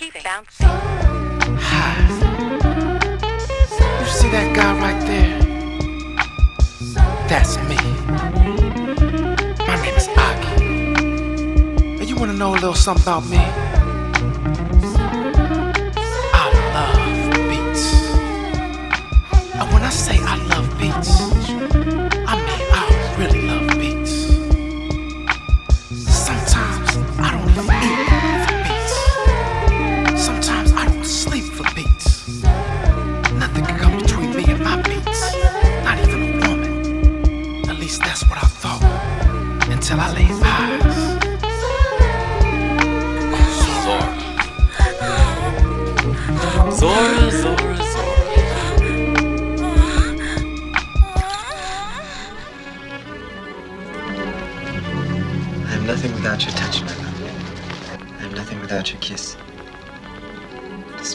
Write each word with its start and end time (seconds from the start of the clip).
Hi. 0.00 0.06
You 3.98 4.06
see 4.06 4.30
that 4.30 4.54
guy 4.54 4.78
right 4.78 5.00
there? 5.08 5.38
That's 7.28 7.56
me. 7.66 7.76
My 9.66 9.74
name 9.82 9.96
is 9.96 10.06
Aki. 10.16 10.62
And 11.98 12.08
you 12.08 12.14
wanna 12.14 12.34
know 12.34 12.52
a 12.52 12.54
little 12.54 12.74
something 12.74 13.02
about 13.02 13.26
me? 13.26 13.77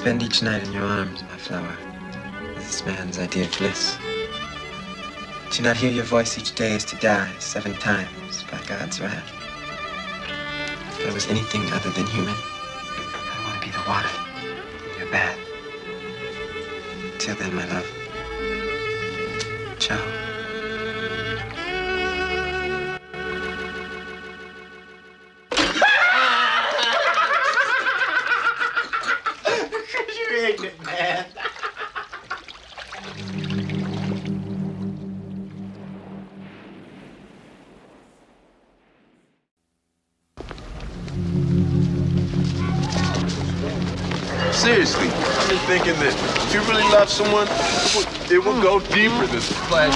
spend 0.04 0.22
each 0.22 0.44
night 0.44 0.62
in 0.62 0.74
your 0.74 0.84
arms, 0.84 1.22
my 1.22 1.38
flower. 1.38 1.78
This 2.56 2.86
man's 2.86 3.18
idea 3.20 3.46
of 3.46 3.58
bliss. 3.58 3.98
To 5.52 5.62
not 5.62 5.78
hear 5.78 5.90
your 5.90 6.04
voice 6.04 6.38
each 6.38 6.54
day 6.56 6.74
is 6.74 6.84
to 6.92 6.98
die 6.98 7.32
seven 7.40 7.72
times 7.76 8.44
by 8.52 8.60
God's 8.68 9.00
wrath. 9.00 9.32
If 11.00 11.10
I 11.10 11.14
was 11.14 11.30
anything 11.30 11.62
other 11.72 11.90
than 11.92 12.06
human, 12.08 12.36
I 12.36 13.44
want 13.46 13.62
to 13.62 13.66
be 13.66 13.72
the 13.72 13.84
water 13.88 14.10
in 14.92 15.00
your 15.00 15.10
bath. 15.10 15.40
Till 17.20 17.36
then, 17.36 17.56
my 17.56 17.66
love. 17.70 17.88
Ciao. 19.80 20.23
man. 30.34 31.26
Seriously, 44.52 45.08
I've 45.08 45.50
been 45.50 45.58
thinking 45.68 45.94
that 46.00 46.16
if 46.38 46.54
you 46.54 46.62
really 46.62 46.82
love 46.84 47.10
someone, 47.10 47.48
it 48.32 48.44
will 48.44 48.60
go 48.62 48.80
deeper 48.80 49.28
than 49.28 49.40
flesh. 49.40 49.94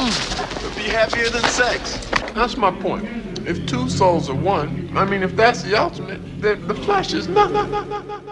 It'll 0.57 0.75
be 0.75 0.83
happier 0.83 1.29
than 1.29 1.43
sex. 1.45 1.97
That's 2.35 2.57
my 2.57 2.69
point. 2.69 3.05
If 3.47 3.65
two 3.65 3.89
souls 3.89 4.29
are 4.29 4.35
one, 4.35 4.91
I 4.95 5.05
mean, 5.05 5.23
if 5.23 5.35
that's 5.35 5.63
the 5.63 5.81
ultimate, 5.81 6.21
then 6.41 6.67
the 6.67 6.75
flesh 6.75 7.13
is 7.13 7.27
nothing. 7.27 7.53
No, 7.53 7.65
no, 7.65 8.01
no, 8.01 8.26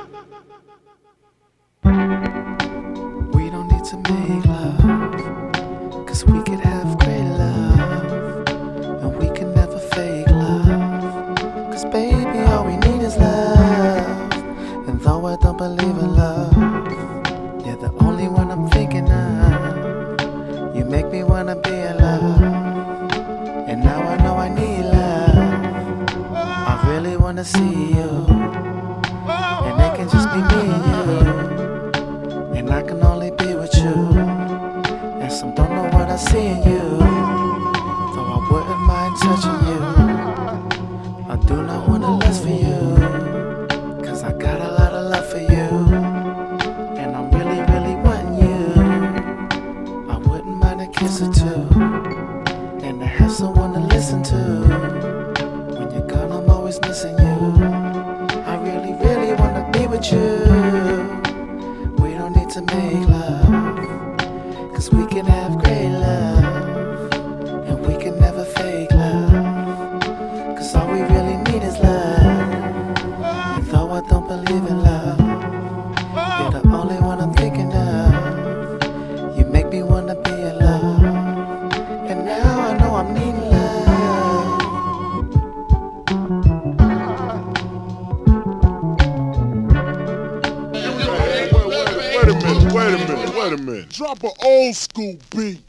Wait 92.25 92.33
a 92.33 92.37
minute, 92.37 92.73
wait 92.73 92.87
a 92.87 92.97
minute, 92.97 93.35
wait 93.35 93.53
a 93.53 93.57
minute. 93.57 93.89
Drop 93.89 94.23
an 94.23 94.31
old 94.43 94.75
school 94.75 95.15
beat. 95.29 95.61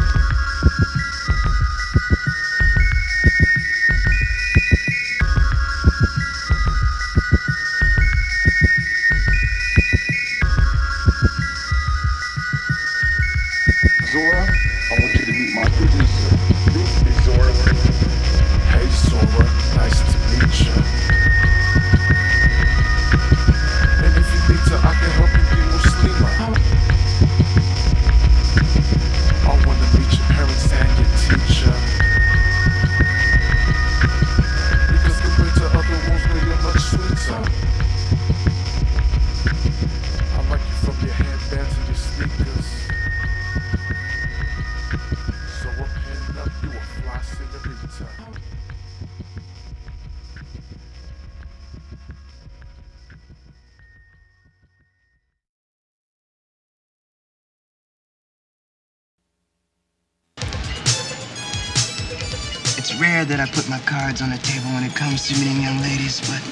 rare 63.06 63.24
that 63.24 63.38
I 63.38 63.46
put 63.46 63.68
my 63.68 63.78
cards 63.80 64.20
on 64.20 64.30
the 64.30 64.38
table 64.38 64.66
when 64.74 64.82
it 64.82 64.94
comes 64.94 65.28
to 65.28 65.34
meeting 65.38 65.62
young 65.62 65.78
ladies, 65.80 66.18
but 66.26 66.42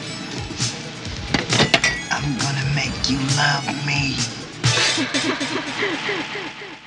I'm 2.14 2.38
gonna 2.38 2.66
make 2.78 2.94
you 3.10 3.18
love 3.34 3.66
me. 3.86 4.14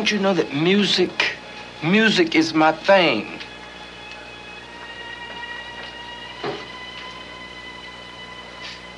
Don't 0.00 0.10
you 0.10 0.18
know 0.18 0.32
that 0.32 0.54
music, 0.54 1.36
music 1.82 2.34
is 2.34 2.54
my 2.54 2.72
thing? 2.72 3.38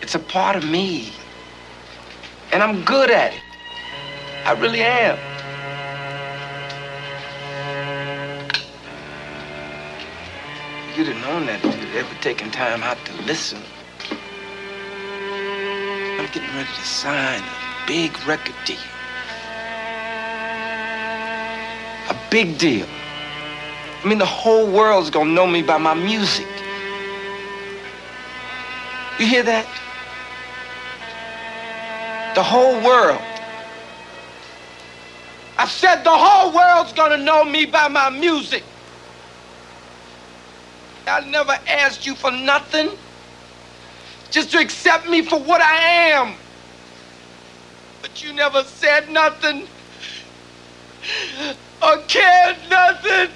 It's 0.00 0.14
a 0.14 0.20
part 0.20 0.54
of 0.54 0.64
me. 0.64 1.12
And 2.52 2.62
I'm 2.62 2.84
good 2.84 3.10
at 3.10 3.34
it. 3.34 3.40
I 4.44 4.52
really 4.52 4.80
am. 4.82 5.18
You'd 10.96 11.08
have 11.08 11.20
known 11.26 11.46
that 11.46 11.64
if 11.64 11.80
you'd 11.80 11.96
ever 11.96 12.14
taken 12.20 12.48
time 12.52 12.84
out 12.84 13.04
to 13.06 13.12
listen. 13.22 13.60
I'm 16.20 16.28
getting 16.30 16.54
ready 16.54 16.68
to 16.68 16.84
sign 16.84 17.42
a 17.42 17.86
big 17.88 18.16
record 18.24 18.54
deal. 18.64 18.78
A 22.12 22.16
big 22.28 22.58
deal. 22.58 22.86
I 24.04 24.06
mean, 24.06 24.18
the 24.18 24.26
whole 24.26 24.70
world's 24.70 25.08
gonna 25.08 25.30
know 25.30 25.46
me 25.46 25.62
by 25.62 25.78
my 25.78 25.94
music. 25.94 26.46
You 29.18 29.26
hear 29.26 29.42
that? 29.44 29.64
The 32.34 32.42
whole 32.42 32.84
world. 32.84 33.22
I 35.56 35.66
said 35.66 36.04
the 36.04 36.10
whole 36.10 36.52
world's 36.52 36.92
gonna 36.92 37.16
know 37.16 37.46
me 37.46 37.64
by 37.64 37.88
my 37.88 38.10
music. 38.10 38.62
I 41.06 41.20
never 41.30 41.58
asked 41.66 42.04
you 42.04 42.14
for 42.14 42.30
nothing. 42.30 42.90
Just 44.30 44.50
to 44.52 44.58
accept 44.58 45.08
me 45.08 45.22
for 45.22 45.38
what 45.38 45.62
I 45.62 45.76
am. 46.10 46.34
But 48.02 48.22
you 48.22 48.34
never 48.34 48.64
said 48.64 49.08
nothing. 49.08 49.66
Or 51.82 51.98
cared 52.06 52.56
nothing. 52.70 53.30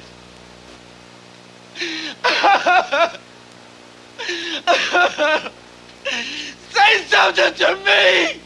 Say 6.71 7.05
something 7.07 7.55
to 7.55 7.77
me. 7.85 8.41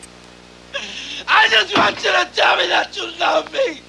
I 1.28 1.48
just 1.50 1.76
want 1.76 1.96
you 2.02 2.10
to 2.12 2.28
tell 2.34 2.56
me 2.56 2.66
that 2.68 2.96
you 2.96 3.10
love 3.18 3.52
me. 3.52 3.82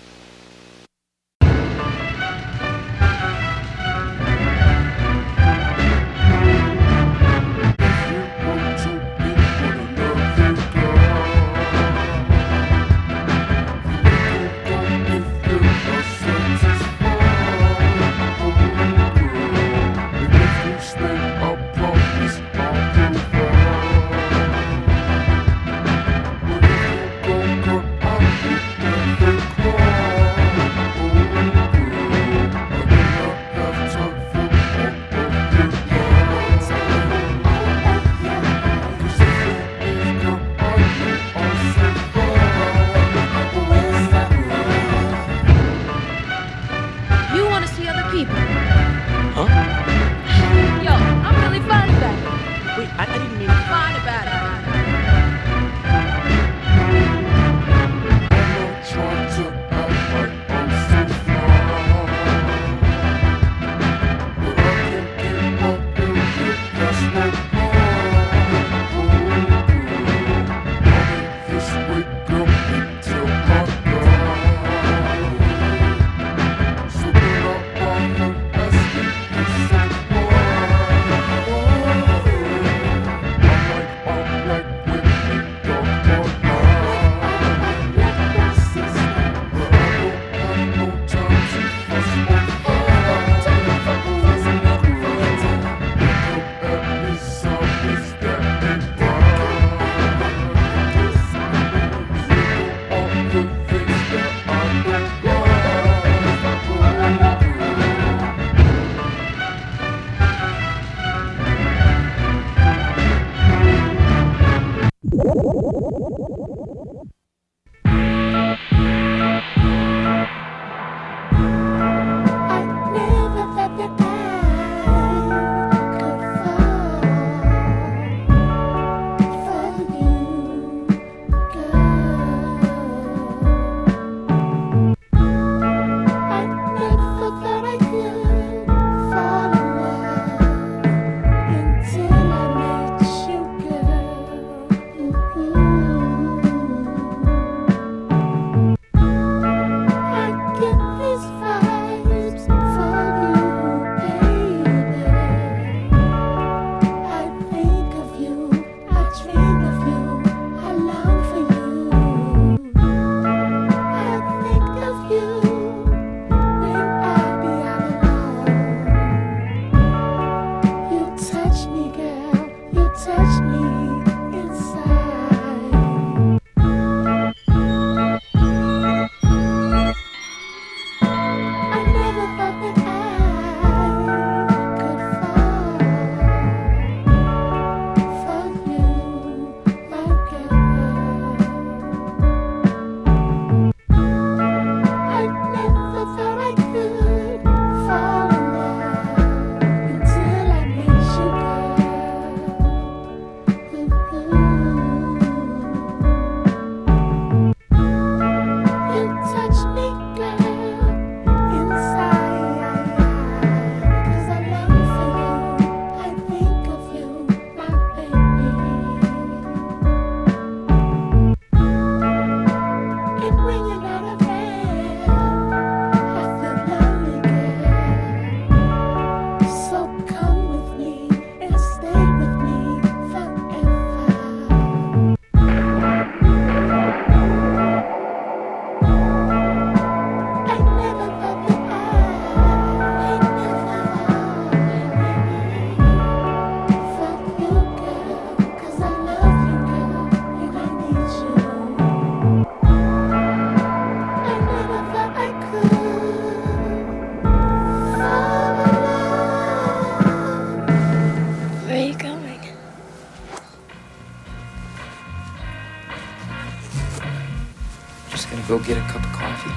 Go 268.51 268.60
get 268.60 268.77
a 268.77 268.81
cup 268.81 269.01
of 269.01 269.12
coffee. 269.13 269.50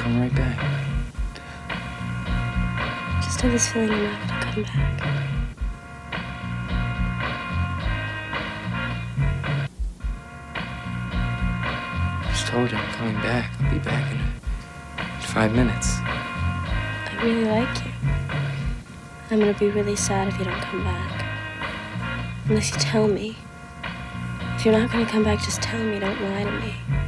Come 0.00 0.20
right 0.20 0.32
back. 0.36 0.56
Just 3.20 3.40
have 3.40 3.50
this 3.50 3.66
feeling 3.72 3.88
you're 3.88 4.08
not 4.08 4.20
gonna 4.28 4.44
come 4.44 4.62
back. 4.62 5.02
I 12.22 12.28
just 12.30 12.46
told 12.46 12.70
you 12.70 12.78
I'm 12.78 12.92
coming 12.92 13.16
back. 13.16 13.50
I'll 13.60 13.72
be 13.72 13.80
back 13.80 14.12
in, 14.12 14.20
in 14.20 15.20
five 15.22 15.52
minutes. 15.52 15.96
I 15.98 17.18
really 17.20 17.46
like 17.46 17.84
you. 17.84 17.90
I'm 19.32 19.40
gonna 19.40 19.54
be 19.54 19.70
really 19.70 19.96
sad 19.96 20.28
if 20.28 20.38
you 20.38 20.44
don't 20.44 20.60
come 20.60 20.84
back. 20.84 21.24
Unless 22.48 22.70
you 22.70 22.76
tell 22.78 23.08
me. 23.08 23.36
If 24.54 24.64
you're 24.64 24.78
not 24.78 24.92
gonna 24.92 25.04
come 25.04 25.24
back, 25.24 25.40
just 25.40 25.62
tell 25.62 25.82
me. 25.82 25.98
Don't 25.98 26.22
lie 26.22 26.44
to 26.44 26.60
me. 26.60 27.05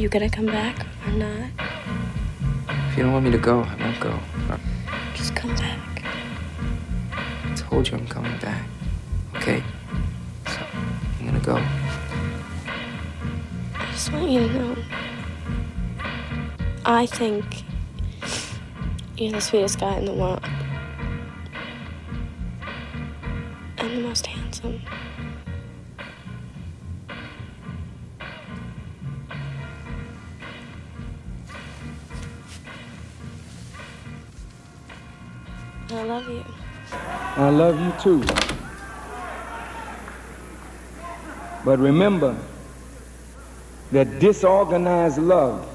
Are 0.00 0.02
you 0.02 0.08
gonna 0.08 0.30
come 0.30 0.46
back 0.46 0.86
or 1.06 1.12
not? 1.12 1.50
If 2.88 2.96
you 2.96 3.02
don't 3.02 3.12
want 3.12 3.26
me 3.26 3.30
to 3.32 3.36
go, 3.36 3.60
I 3.60 3.76
won't 3.76 4.00
go. 4.00 4.18
Just 5.12 5.36
come 5.36 5.54
back. 5.56 6.02
I 7.12 7.54
told 7.54 7.86
you 7.86 7.98
I'm 7.98 8.06
coming 8.06 8.34
back. 8.38 8.64
Okay? 9.36 9.62
So, 10.46 10.62
I'm 11.18 11.26
gonna 11.26 11.38
go. 11.40 11.62
I 13.74 13.92
just 13.92 14.10
want 14.10 14.30
you 14.30 14.48
to 14.48 14.54
know. 14.54 14.76
I 16.86 17.04
think 17.04 17.64
you're 19.18 19.32
the 19.32 19.40
sweetest 19.42 19.80
guy 19.80 19.98
in 19.98 20.06
the 20.06 20.14
world. 20.14 20.42
Love 37.60 37.78
you 37.78 37.92
too. 38.00 38.20
But 41.62 41.78
remember 41.78 42.34
that 43.92 44.18
disorganized 44.18 45.18
love 45.18 45.68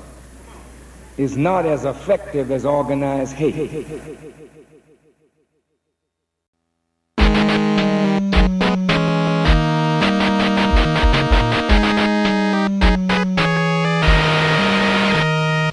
is 1.19 1.37
not 1.37 1.67
as 1.67 1.85
effective 1.85 2.49
as 2.49 2.65
organized 2.65 3.35
hate. 3.35 3.87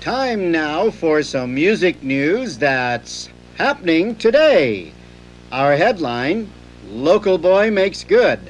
Time 0.02 0.52
now 0.52 0.90
for 0.90 1.23
some 1.23 1.54
music 1.54 2.02
news 2.02 2.59
that's 2.59 3.31
happening 3.57 4.14
today. 4.16 4.92
Our 5.52 5.76
headline 5.76 6.50
Local 6.88 7.37
Boy 7.37 7.71
Makes 7.71 8.04
Good. 8.04 8.40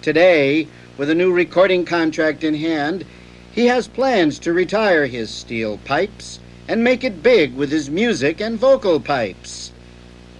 Today, 0.00 0.66
with 0.96 1.10
a 1.10 1.14
new 1.14 1.30
recording 1.30 1.84
contract 1.84 2.42
in 2.42 2.54
hand, 2.54 3.04
he 3.52 3.66
has 3.66 3.86
plans 3.86 4.38
to 4.38 4.54
retire 4.54 5.04
his 5.04 5.28
steel 5.28 5.76
pipes 5.84 6.40
and 6.66 6.82
make 6.82 7.04
it 7.04 7.22
big 7.22 7.54
with 7.54 7.70
his 7.70 7.90
music 7.90 8.40
and 8.40 8.58
vocal 8.58 8.98
pipes. 8.98 9.72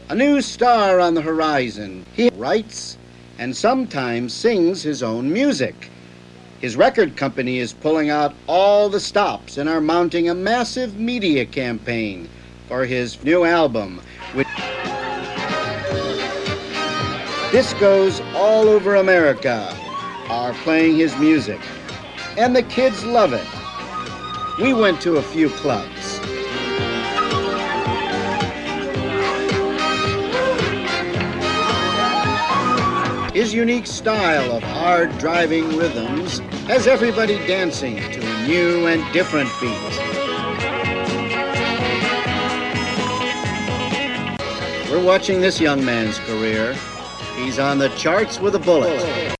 A 0.09 0.15
new 0.15 0.41
star 0.41 0.99
on 0.99 1.13
the 1.13 1.21
horizon. 1.21 2.07
He 2.15 2.31
writes 2.31 2.97
and 3.39 3.55
sometimes 3.55 4.33
sings 4.33 4.83
his 4.83 5.03
own 5.03 5.31
music. 5.31 5.91
His 6.59 6.75
record 6.75 7.19
company 7.19 7.59
is 7.59 7.75
pulling 7.75 8.09
out 8.09 8.35
all 8.47 8.89
the 8.89 9.01
stops 9.01 9.59
and 9.59 9.69
are 9.69 9.83
mounting 9.83 10.31
a 10.31 10.35
massive 10.35 10.99
media 10.99 11.45
campaign 11.45 12.31
for 12.67 12.87
his 12.87 13.23
new 13.23 13.45
album. 13.45 14.01
Which 14.33 14.49
Discos 17.53 18.21
all 18.35 18.69
over 18.69 18.97
America 18.97 19.73
are 20.29 20.53
playing 20.65 20.97
his 20.97 21.17
music, 21.17 21.61
and 22.37 22.57
the 22.57 22.65
kids 22.65 23.05
love 23.05 23.33
it. 23.33 23.47
We 24.61 24.75
went 24.75 25.01
to 25.03 25.19
a 25.19 25.23
few 25.23 25.49
clubs. 25.51 26.19
His 33.33 33.55
unique 33.55 33.87
style 33.87 34.51
of 34.51 34.65
hard 34.65 35.17
driving 35.19 35.77
rhythms 35.77 36.41
has 36.67 36.89
everybody 36.89 37.39
dancing 37.47 37.97
to 37.97 38.21
a 38.21 38.47
new 38.49 38.89
and 38.89 39.01
different 39.13 39.51
beat. 39.61 39.71
We're 44.91 45.05
watching 45.05 45.41
this 45.41 45.61
young 45.61 45.85
man's 45.85 46.19
career. 46.19 46.77
He's 47.37 47.59
on 47.59 47.79
the 47.79 47.91
charts 47.91 48.41
with 48.41 48.55
a 48.55 48.59
bullet. 48.59 49.27